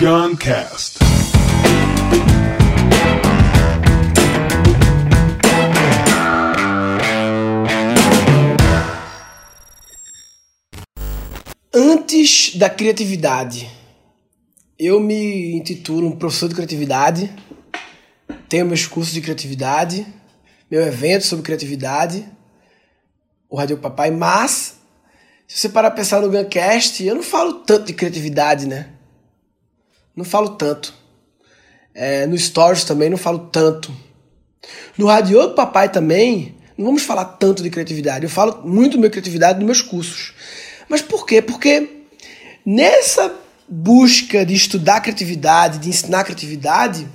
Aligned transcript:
Guncast. 0.00 0.98
Antes 11.74 12.56
da 12.56 12.70
criatividade, 12.70 13.70
eu 14.78 14.98
me 14.98 15.52
intitulo 15.52 16.08
um 16.08 16.16
professor 16.16 16.48
de 16.48 16.54
criatividade, 16.54 17.30
tenho 18.48 18.64
meus 18.64 18.86
cursos 18.86 19.12
de 19.12 19.20
criatividade, 19.20 20.06
meu 20.70 20.80
evento 20.80 21.26
sobre 21.26 21.44
criatividade, 21.44 22.26
o 23.50 23.56
Radio 23.58 23.76
Papai, 23.76 24.10
mas 24.10 24.78
se 25.46 25.58
você 25.58 25.68
parar 25.68 25.88
a 25.88 25.90
pensar 25.90 26.22
no 26.22 26.30
Guncast, 26.30 27.04
eu 27.04 27.16
não 27.16 27.22
falo 27.22 27.64
tanto 27.64 27.84
de 27.84 27.92
criatividade, 27.92 28.66
né? 28.66 28.94
Não 30.20 30.24
falo 30.26 30.50
tanto. 30.50 30.92
É, 31.94 32.26
no 32.26 32.36
Stories 32.36 32.84
também 32.84 33.08
não 33.08 33.16
falo 33.16 33.48
tanto. 33.50 33.90
No 34.98 35.06
Radio 35.06 35.40
do 35.48 35.54
Papai 35.54 35.90
também, 35.90 36.56
não 36.76 36.84
vamos 36.84 37.04
falar 37.04 37.24
tanto 37.24 37.62
de 37.62 37.70
criatividade. 37.70 38.24
Eu 38.24 38.28
falo 38.28 38.60
muito 38.68 38.92
de 38.92 38.98
minha 38.98 39.08
criatividade 39.08 39.58
nos 39.58 39.64
meus 39.64 39.80
cursos. 39.80 40.34
Mas 40.90 41.00
por 41.00 41.24
quê? 41.24 41.40
Porque 41.40 42.04
nessa 42.66 43.34
busca 43.66 44.44
de 44.44 44.52
estudar 44.52 45.00
criatividade, 45.00 45.78
de 45.78 45.88
ensinar 45.88 46.24
criatividade, 46.24 47.08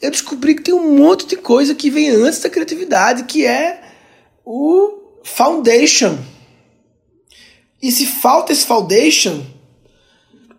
eu 0.00 0.12
descobri 0.12 0.54
que 0.54 0.62
tem 0.62 0.72
um 0.74 0.96
monte 0.96 1.26
de 1.26 1.34
coisa 1.34 1.74
que 1.74 1.90
vem 1.90 2.10
antes 2.10 2.38
da 2.38 2.48
criatividade, 2.48 3.24
que 3.24 3.44
é 3.44 3.82
o 4.44 5.20
foundation. 5.24 6.16
E 7.82 7.90
se 7.90 8.06
falta 8.06 8.52
esse 8.52 8.64
foundation, 8.64 9.44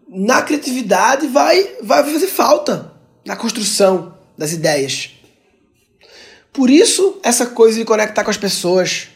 na 0.08 0.42
criatividade 0.42 1.28
vai, 1.28 1.76
vai 1.82 2.04
fazer 2.04 2.28
falta 2.28 2.94
na 3.26 3.36
construção 3.36 4.16
das 4.38 4.54
ideias. 4.54 5.12
Por 6.54 6.70
isso, 6.70 7.20
essa 7.22 7.46
coisa 7.46 7.77
de 7.77 7.86
conectar 7.86 8.24
com 8.24 8.30
as 8.30 8.38
pessoas. 8.38 9.10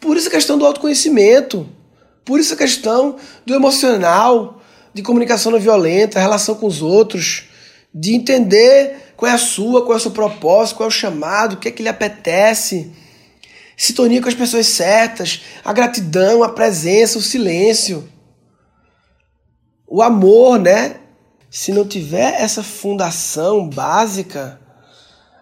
Por 0.00 0.16
isso, 0.16 0.28
a 0.28 0.30
questão 0.30 0.58
do 0.58 0.64
autoconhecimento. 0.64 1.68
Por 2.24 2.40
isso, 2.40 2.54
a 2.54 2.56
questão 2.56 3.16
do 3.44 3.54
emocional, 3.54 4.62
de 4.94 5.02
comunicação 5.02 5.52
não 5.52 5.60
violenta, 5.60 6.18
relação 6.18 6.54
com 6.54 6.66
os 6.66 6.80
outros, 6.80 7.44
de 7.94 8.14
entender 8.14 9.12
qual 9.16 9.30
é 9.30 9.34
a 9.34 9.38
sua, 9.38 9.82
qual 9.82 9.94
é 9.94 9.96
o 9.96 10.00
seu 10.00 10.10
propósito, 10.10 10.76
qual 10.76 10.86
é 10.86 10.88
o 10.88 10.94
chamado, 10.94 11.54
o 11.54 11.56
que 11.58 11.68
é 11.68 11.70
que 11.70 11.82
lhe 11.82 11.88
apetece. 11.88 12.90
Sintonia 13.76 14.20
com 14.20 14.28
as 14.28 14.34
pessoas 14.34 14.66
certas, 14.66 15.42
a 15.64 15.72
gratidão, 15.72 16.42
a 16.42 16.48
presença, 16.48 17.18
o 17.18 17.22
silêncio 17.22 18.08
o 19.90 20.00
amor, 20.00 20.60
né? 20.60 21.00
Se 21.50 21.72
não 21.72 21.84
tiver 21.84 22.40
essa 22.40 22.62
fundação 22.62 23.68
básica, 23.68 24.60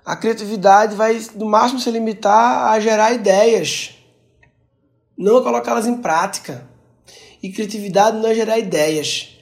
a 0.03 0.17
criatividade 0.17 0.97
vai 0.97 1.23
no 1.35 1.45
máximo 1.45 1.79
se 1.79 1.91
limitar 1.91 2.73
a 2.73 2.81
gerar 2.81 3.13
ideias, 3.13 3.95
não 5.17 5.37
a 5.37 5.43
colocá-las 5.43 5.87
em 5.87 5.99
prática. 5.99 6.67
E 7.43 7.51
criatividade 7.51 8.17
não 8.17 8.27
é 8.27 8.35
gerar 8.35 8.59
ideias. 8.59 9.37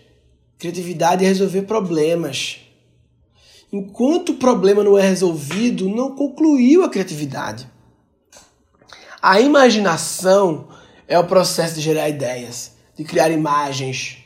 Criatividade 0.58 1.24
é 1.24 1.28
resolver 1.28 1.62
problemas. 1.62 2.60
Enquanto 3.72 4.30
o 4.30 4.36
problema 4.36 4.82
não 4.82 4.98
é 4.98 5.02
resolvido, 5.02 5.88
não 5.88 6.16
concluiu 6.16 6.82
a 6.82 6.88
criatividade. 6.88 7.70
A 9.22 9.40
imaginação 9.40 10.68
é 11.06 11.18
o 11.18 11.26
processo 11.26 11.76
de 11.76 11.80
gerar 11.80 12.08
ideias, 12.08 12.72
de 12.96 13.04
criar 13.04 13.30
imagens, 13.30 14.25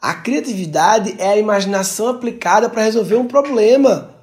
a 0.00 0.14
criatividade 0.14 1.16
é 1.18 1.28
a 1.28 1.36
imaginação 1.36 2.08
aplicada 2.08 2.68
para 2.70 2.82
resolver 2.82 3.16
um 3.16 3.26
problema. 3.26 4.14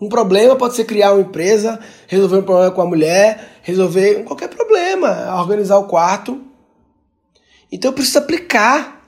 Um 0.00 0.08
problema 0.08 0.56
pode 0.56 0.74
ser 0.74 0.84
criar 0.84 1.12
uma 1.12 1.20
empresa, 1.20 1.78
resolver 2.06 2.38
um 2.38 2.42
problema 2.42 2.70
com 2.70 2.80
a 2.80 2.86
mulher, 2.86 3.58
resolver 3.62 4.24
qualquer 4.24 4.48
problema, 4.48 5.36
organizar 5.38 5.76
o 5.76 5.84
quarto. 5.84 6.40
Então 7.70 7.90
eu 7.90 7.94
preciso 7.94 8.18
aplicar. 8.18 9.04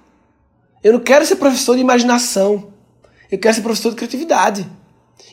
Eu 0.85 0.93
não 0.93 1.01
quero 1.01 1.25
ser 1.25 1.37
professor 1.37 1.77
de 1.77 1.81
imaginação. 1.81 2.73
Eu 3.31 3.39
quero 3.39 3.55
ser 3.55 3.63
professor 3.63 3.91
de 3.91 3.97
criatividade. 3.97 4.69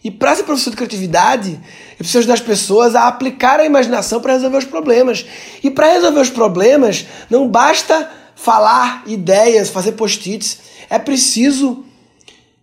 E 0.02 0.10
para 0.10 0.36
ser 0.36 0.44
professor 0.44 0.70
de 0.70 0.78
criatividade, 0.78 1.60
eu 1.92 1.98
preciso 1.98 2.20
ajudar 2.20 2.36
as 2.36 2.42
pessoas 2.42 2.96
a 2.96 3.08
aplicar 3.08 3.60
a 3.60 3.66
imaginação 3.66 4.22
para 4.22 4.34
resolver 4.34 4.58
os 4.58 4.66
problemas. 4.66 5.26
E 5.62 5.70
para 5.70 5.92
resolver 5.92 6.22
os 6.22 6.30
problemas, 6.30 7.06
não 7.30 7.50
basta 7.50 8.10
falar 8.42 9.04
ideias, 9.06 9.70
fazer 9.70 9.92
post-its. 9.94 10.60
É 10.90 10.98
preciso 10.98 11.84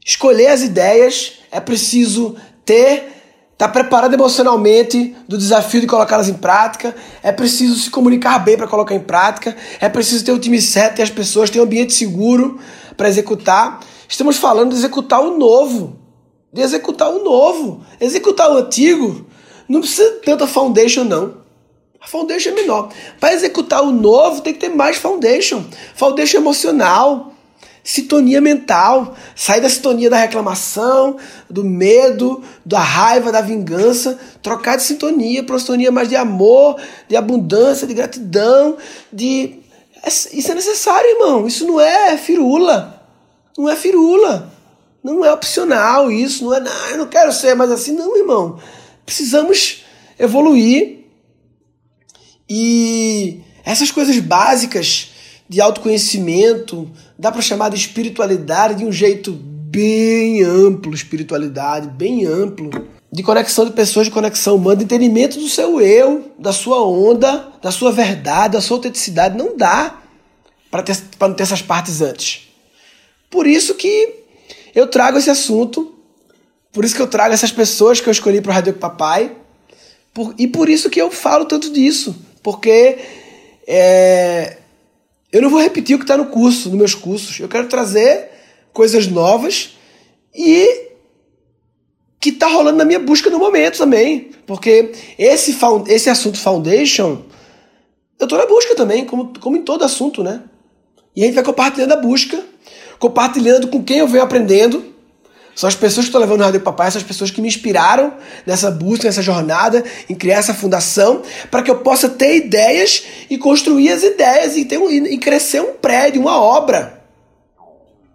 escolher 0.04 0.48
as 0.48 0.62
ideias, 0.62 1.34
é 1.50 1.60
preciso 1.60 2.34
ter 2.64 3.12
estar 3.52 3.68
tá 3.68 3.68
preparado 3.68 4.14
emocionalmente 4.14 5.14
do 5.28 5.36
desafio 5.36 5.80
de 5.80 5.86
colocá-las 5.86 6.28
em 6.28 6.34
prática, 6.34 6.94
é 7.22 7.30
preciso 7.30 7.74
se 7.78 7.90
comunicar 7.90 8.38
bem 8.38 8.56
para 8.56 8.66
colocar 8.66 8.94
em 8.94 9.00
prática, 9.00 9.54
é 9.80 9.88
preciso 9.88 10.24
ter 10.24 10.32
o 10.32 10.38
time 10.38 10.60
certo, 10.60 10.96
ter 10.96 11.02
as 11.02 11.10
pessoas, 11.10 11.50
ter 11.50 11.60
um 11.60 11.64
ambiente 11.64 11.92
seguro 11.92 12.58
para 12.96 13.08
executar. 13.08 13.80
Estamos 14.08 14.38
falando 14.38 14.70
de 14.70 14.76
executar 14.76 15.20
o 15.20 15.36
novo, 15.36 15.98
de 16.52 16.62
executar 16.62 17.10
o 17.10 17.22
novo, 17.22 17.84
executar 18.00 18.50
o 18.50 18.56
antigo. 18.56 19.26
Não 19.68 19.80
precisa 19.80 20.20
tanta 20.24 20.46
foundation 20.46 21.04
não. 21.04 21.45
A 22.06 22.08
foundation 22.08 22.50
é 22.50 22.52
menor. 22.52 22.88
Para 23.18 23.34
executar 23.34 23.82
o 23.82 23.90
novo, 23.90 24.40
tem 24.40 24.54
que 24.54 24.60
ter 24.60 24.68
mais 24.68 24.96
foundation. 24.96 25.64
Foundation 25.96 26.36
emocional, 26.36 27.34
sintonia 27.82 28.40
mental, 28.40 29.16
sair 29.34 29.60
da 29.60 29.68
sintonia 29.68 30.08
da 30.08 30.16
reclamação, 30.16 31.16
do 31.50 31.64
medo, 31.64 32.44
da 32.64 32.78
raiva, 32.78 33.32
da 33.32 33.40
vingança, 33.40 34.20
trocar 34.40 34.76
de 34.76 34.84
sintonia 34.84 35.42
para 35.42 35.54
uma 35.54 35.58
sintonia 35.58 35.90
mais 35.90 36.08
de 36.08 36.14
amor, 36.14 36.80
de 37.08 37.16
abundância, 37.16 37.88
de 37.88 37.94
gratidão, 37.94 38.76
de 39.12 39.58
isso 40.32 40.52
é 40.52 40.54
necessário, 40.54 41.10
irmão. 41.10 41.48
Isso 41.48 41.66
não 41.66 41.80
é 41.80 42.16
firula. 42.16 43.02
Não 43.58 43.68
é 43.68 43.74
firula. 43.74 44.52
Não 45.02 45.24
é 45.24 45.32
opcional 45.32 46.08
isso, 46.08 46.44
não 46.44 46.54
é, 46.54 46.60
não, 46.60 46.90
eu 46.90 46.98
não 46.98 47.06
quero 47.06 47.32
ser 47.32 47.56
mais 47.56 47.72
assim, 47.72 47.92
não, 47.92 48.16
irmão. 48.16 48.60
Precisamos 49.04 49.84
evoluir 50.16 50.95
e 52.48 53.40
essas 53.64 53.90
coisas 53.90 54.18
básicas 54.18 55.10
de 55.48 55.60
autoconhecimento, 55.60 56.90
dá 57.18 57.30
para 57.30 57.40
chamar 57.40 57.68
de 57.68 57.76
espiritualidade 57.76 58.76
de 58.76 58.84
um 58.84 58.92
jeito 58.92 59.32
bem 59.32 60.42
amplo, 60.42 60.94
espiritualidade 60.94 61.88
bem 61.88 62.24
amplo, 62.24 62.70
de 63.12 63.22
conexão 63.22 63.64
de 63.64 63.72
pessoas, 63.72 64.06
de 64.06 64.12
conexão 64.12 64.56
humana, 64.56 64.76
de 64.76 64.84
entendimento 64.84 65.38
do 65.38 65.48
seu 65.48 65.80
eu, 65.80 66.32
da 66.38 66.52
sua 66.52 66.84
onda, 66.84 67.52
da 67.62 67.70
sua 67.70 67.92
verdade, 67.92 68.54
da 68.54 68.60
sua 68.60 68.76
autenticidade, 68.76 69.36
não 69.36 69.56
dá 69.56 70.00
para 70.70 70.84
não 71.28 71.34
ter 71.34 71.44
essas 71.44 71.62
partes 71.62 72.00
antes. 72.00 72.48
Por 73.30 73.46
isso 73.46 73.74
que 73.74 74.14
eu 74.74 74.86
trago 74.88 75.18
esse 75.18 75.30
assunto, 75.30 75.94
por 76.72 76.84
isso 76.84 76.94
que 76.94 77.02
eu 77.02 77.06
trago 77.06 77.32
essas 77.32 77.52
pessoas 77.52 78.00
que 78.00 78.08
eu 78.08 78.12
escolhi 78.12 78.40
para 78.40 78.50
o 78.50 78.54
Rádio 78.54 78.74
Papai, 78.74 79.34
por, 80.12 80.34
e 80.38 80.46
por 80.46 80.68
isso 80.68 80.90
que 80.90 81.00
eu 81.00 81.10
falo 81.10 81.44
tanto 81.44 81.72
disso 81.72 82.25
porque 82.46 82.98
é, 83.66 84.58
eu 85.32 85.42
não 85.42 85.50
vou 85.50 85.60
repetir 85.60 85.96
o 85.96 85.98
que 85.98 86.04
está 86.04 86.16
no 86.16 86.26
curso, 86.26 86.68
nos 86.68 86.78
meus 86.78 86.94
cursos. 86.94 87.40
Eu 87.40 87.48
quero 87.48 87.66
trazer 87.66 88.30
coisas 88.72 89.08
novas 89.08 89.76
e 90.32 90.92
que 92.20 92.28
está 92.28 92.46
rolando 92.46 92.78
na 92.78 92.84
minha 92.84 93.00
busca 93.00 93.28
no 93.30 93.40
momento 93.40 93.78
também. 93.78 94.30
Porque 94.46 94.92
esse, 95.18 95.58
esse 95.88 96.08
assunto 96.08 96.38
foundation, 96.38 97.24
eu 98.16 98.26
estou 98.26 98.38
na 98.38 98.46
busca 98.46 98.76
também, 98.76 99.04
como, 99.04 99.32
como 99.40 99.56
em 99.56 99.62
todo 99.62 99.82
assunto, 99.82 100.22
né? 100.22 100.44
E 101.16 101.24
a 101.24 101.26
gente 101.26 101.34
vai 101.34 101.42
compartilhando 101.42 101.94
a 101.94 101.96
busca, 101.96 102.40
compartilhando 103.00 103.66
com 103.66 103.82
quem 103.82 103.98
eu 103.98 104.06
venho 104.06 104.22
aprendendo 104.22 104.94
são 105.56 105.66
as 105.66 105.74
pessoas 105.74 106.04
que 106.04 106.10
estão 106.10 106.20
levando 106.20 106.42
o 106.42 106.44
Rádio 106.44 106.60
Papai, 106.60 106.86
essas 106.86 107.02
pessoas 107.02 107.30
que 107.30 107.40
me 107.40 107.48
inspiraram 107.48 108.12
nessa 108.44 108.70
busca, 108.70 109.04
nessa 109.04 109.22
jornada, 109.22 109.82
em 110.06 110.14
criar 110.14 110.36
essa 110.36 110.52
fundação, 110.52 111.22
para 111.50 111.62
que 111.62 111.70
eu 111.70 111.78
possa 111.78 112.10
ter 112.10 112.36
ideias 112.36 113.02
e 113.30 113.38
construir 113.38 113.90
as 113.90 114.02
ideias 114.02 114.54
e, 114.54 114.66
ter 114.66 114.76
um, 114.76 114.90
e 114.90 115.16
crescer 115.16 115.62
um 115.62 115.72
prédio, 115.72 116.20
uma 116.20 116.38
obra. 116.38 117.02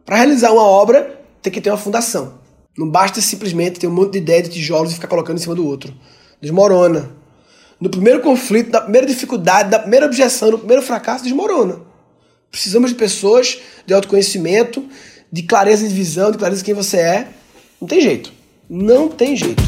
Para 0.06 0.18
realizar 0.18 0.52
uma 0.52 0.62
obra, 0.62 1.20
tem 1.42 1.52
que 1.52 1.60
ter 1.60 1.72
uma 1.72 1.80
fundação. 1.80 2.40
Não 2.78 2.88
basta 2.88 3.20
simplesmente 3.20 3.80
ter 3.80 3.88
um 3.88 3.92
monte 3.92 4.12
de 4.12 4.18
ideias 4.20 4.44
de 4.44 4.54
tijolos 4.54 4.92
e 4.92 4.96
ficar 4.96 5.08
colocando 5.08 5.38
em 5.38 5.42
cima 5.42 5.56
do 5.56 5.66
outro. 5.66 5.92
Desmorona. 6.40 7.10
No 7.80 7.90
primeiro 7.90 8.22
conflito, 8.22 8.72
na 8.72 8.82
primeira 8.82 9.08
dificuldade, 9.08 9.72
na 9.72 9.80
primeira 9.80 10.06
objeção, 10.06 10.52
no 10.52 10.60
primeiro 10.60 10.84
fracasso, 10.84 11.24
desmorona. 11.24 11.80
Precisamos 12.52 12.92
de 12.92 12.98
pessoas 12.98 13.60
de 13.88 13.94
autoconhecimento, 13.96 14.86
de 15.32 15.44
clareza 15.44 15.88
de 15.88 15.94
visão, 15.94 16.30
de 16.32 16.38
clareza 16.38 16.60
de 16.62 16.66
quem 16.66 16.74
você 16.74 16.98
é. 16.98 17.28
Não 17.80 17.88
tem 17.88 18.02
jeito. 18.02 18.34
Não 18.70 19.08
tem 19.08 19.36
jeito. 19.36 19.64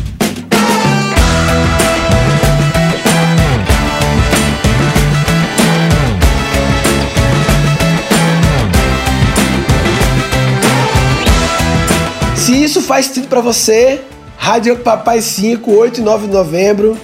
Se 12.36 12.62
isso 12.62 12.82
faz 12.82 13.06
sentido 13.06 13.30
para 13.30 13.40
você, 13.40 14.02
Rádio 14.36 14.78
Papai 14.80 15.22
5, 15.22 15.72
8 15.72 16.02
e 16.02 16.04
9 16.04 16.28
de 16.28 16.34
novembro, 16.34 16.98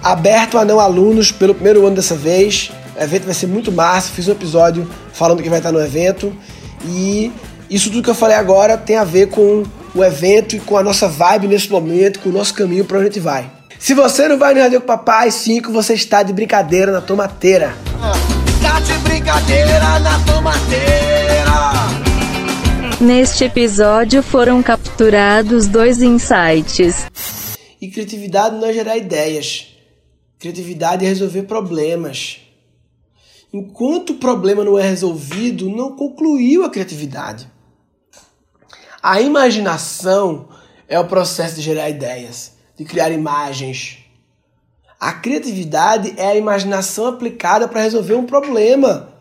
aberto 0.00 0.56
a 0.56 0.64
não 0.64 0.78
alunos 0.78 1.32
pelo 1.32 1.54
primeiro 1.54 1.84
ano 1.84 1.96
dessa 1.96 2.14
vez. 2.14 2.70
O 2.96 3.02
evento 3.02 3.24
vai 3.24 3.34
ser 3.34 3.48
muito 3.48 3.72
massa. 3.72 4.12
Fiz 4.12 4.28
um 4.28 4.32
episódio 4.32 4.88
falando 5.12 5.42
que 5.42 5.50
vai 5.50 5.58
estar 5.58 5.72
no 5.72 5.80
evento. 5.80 6.32
E 6.86 7.32
isso 7.70 7.88
tudo 7.88 8.02
que 8.02 8.10
eu 8.10 8.14
falei 8.14 8.36
agora 8.36 8.76
tem 8.76 8.96
a 8.96 9.04
ver 9.04 9.28
com 9.28 9.62
o 9.94 10.04
evento 10.04 10.56
e 10.56 10.60
com 10.60 10.76
a 10.76 10.82
nossa 10.82 11.08
vibe 11.08 11.46
nesse 11.46 11.70
momento, 11.70 12.18
com 12.18 12.28
o 12.28 12.32
nosso 12.32 12.52
caminho 12.52 12.84
para 12.84 12.98
onde 12.98 13.06
a 13.06 13.10
gente 13.10 13.20
vai. 13.20 13.48
Se 13.78 13.94
você 13.94 14.26
não 14.28 14.36
vai 14.36 14.52
no 14.52 14.60
Rádio 14.60 14.80
Papai 14.80 15.30
5, 15.30 15.72
você 15.72 15.94
está 15.94 16.24
de 16.24 16.32
brincadeira 16.32 16.90
na 16.90 17.00
tomateira. 17.00 17.74
Tá 18.60 18.80
de 18.80 18.92
brincadeira 18.98 20.00
na 20.00 20.18
tomateira. 20.24 20.90
Neste 23.00 23.44
episódio 23.44 24.22
foram 24.22 24.62
capturados 24.62 25.68
dois 25.68 26.02
insights. 26.02 27.06
E 27.80 27.88
criatividade 27.88 28.56
não 28.56 28.66
é 28.66 28.72
gerar 28.72 28.96
ideias. 28.96 29.68
Criatividade 30.38 31.06
é 31.06 31.08
resolver 31.08 31.44
problemas. 31.44 32.40
Enquanto 33.52 34.10
o 34.10 34.16
problema 34.16 34.64
não 34.64 34.78
é 34.78 34.82
resolvido, 34.82 35.68
não 35.70 35.96
concluiu 35.96 36.64
a 36.64 36.70
criatividade. 36.70 37.48
A 39.02 39.20
imaginação 39.20 40.48
é 40.86 40.98
o 40.98 41.06
processo 41.06 41.54
de 41.54 41.62
gerar 41.62 41.88
ideias, 41.88 42.52
de 42.76 42.84
criar 42.84 43.10
imagens. 43.10 43.98
A 44.98 45.12
criatividade 45.12 46.12
é 46.18 46.26
a 46.26 46.36
imaginação 46.36 47.06
aplicada 47.06 47.66
para 47.66 47.80
resolver 47.80 48.14
um 48.14 48.26
problema. 48.26 49.14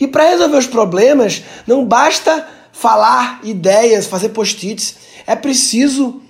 E 0.00 0.06
para 0.06 0.30
resolver 0.30 0.56
os 0.56 0.66
problemas, 0.66 1.42
não 1.66 1.84
basta 1.84 2.48
falar 2.72 3.40
ideias, 3.42 4.06
fazer 4.06 4.30
post-its. 4.30 4.96
É 5.26 5.36
preciso 5.36 6.22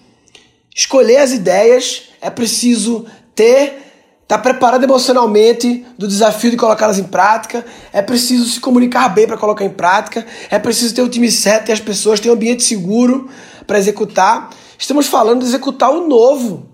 escolher 0.75 1.19
as 1.19 1.33
ideias, 1.33 2.09
é 2.21 2.31
preciso 2.31 3.07
ter 3.35 3.88
estar 4.29 4.37
tá 4.37 4.43
preparado 4.43 4.85
emocionalmente 4.85 5.87
do 5.97 6.07
desafio 6.07 6.51
de 6.51 6.57
colocá-las 6.59 6.99
em 6.99 7.05
prática, 7.05 7.65
é 7.91 8.03
preciso 8.03 8.45
se 8.45 8.61
comunicar 8.61 9.09
bem 9.09 9.27
para 9.27 9.39
colocar 9.39 9.65
em 9.65 9.71
prática, 9.71 10.27
é 10.51 10.59
preciso 10.59 10.95
ter 10.95 11.01
o 11.01 11.09
time 11.09 11.31
certo, 11.31 11.67
ter 11.67 11.73
as 11.73 11.81
pessoas, 11.81 12.21
ter 12.21 12.29
um 12.29 12.35
ambiente 12.35 12.63
seguro 12.63 13.31
para 13.67 13.79
executar. 13.79 14.51
Estamos 14.79 15.07
falando 15.07 15.41
de 15.41 15.47
executar 15.47 15.91
o 15.91 16.07
novo. 16.07 16.69